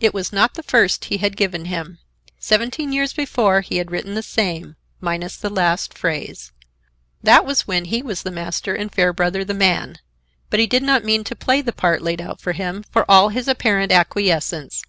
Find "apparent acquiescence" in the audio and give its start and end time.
13.46-14.82